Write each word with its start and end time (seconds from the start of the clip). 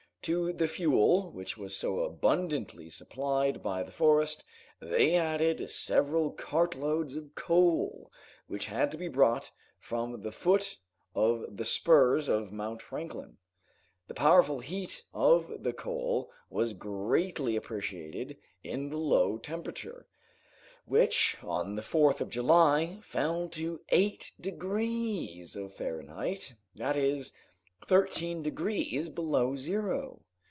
To 0.25 0.53
the 0.53 0.67
fuel 0.67 1.31
which 1.31 1.57
was 1.57 1.75
so 1.75 2.01
abundantly 2.01 2.91
supplied 2.91 3.63
by 3.63 3.81
the 3.81 3.91
forest, 3.91 4.43
they 4.79 5.15
added 5.15 5.67
several 5.71 6.29
cartloads 6.29 7.15
of 7.15 7.33
coal, 7.33 8.11
which 8.45 8.67
had 8.67 8.91
to 8.91 8.99
be 8.99 9.07
brought 9.07 9.49
from 9.79 10.21
the 10.21 10.31
foot 10.31 10.77
of 11.15 11.57
the 11.57 11.65
spurs 11.65 12.27
of 12.27 12.51
Mount 12.51 12.83
Franklin. 12.83 13.37
The 14.07 14.13
powerful 14.13 14.59
heat 14.59 15.05
of 15.11 15.63
the 15.63 15.73
coal 15.73 16.31
was 16.51 16.73
greatly 16.73 17.55
appreciated 17.55 18.37
in 18.63 18.89
the 18.91 18.97
low 18.97 19.39
temperature, 19.39 20.05
which 20.85 21.35
on 21.41 21.73
the 21.73 21.81
4th 21.81 22.21
of 22.21 22.29
July 22.29 22.99
fell 23.01 23.49
to 23.49 23.81
eight 23.89 24.33
degrees 24.39 25.55
of 25.55 25.73
Fahrenheit, 25.73 26.53
that 26.75 26.95
is, 26.95 27.31
thirteen 27.87 28.43
degrees 28.43 29.09
below 29.09 29.55
zero. 29.55 30.21